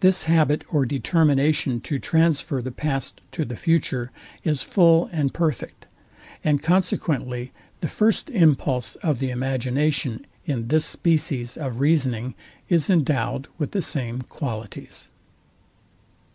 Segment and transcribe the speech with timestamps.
[0.00, 4.10] This habit or determination to transfer the past to the future
[4.42, 5.86] is full and perfect;
[6.42, 12.34] and consequently the first impulse of the imagination in this species of reasoning
[12.70, 15.10] is endowed with the same qualities.